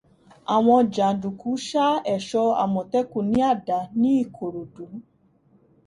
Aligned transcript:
Àwọn 0.55 0.81
jàndùkú 0.95 1.49
ṣá 1.67 1.85
ẹ̀ṣọ́ 2.13 2.45
Àmọ̀tẹ́kùn 2.63 3.25
ní 3.31 3.39
àdá 3.51 3.77
ní 3.99 4.09
Ìkòròdú. 4.23 4.83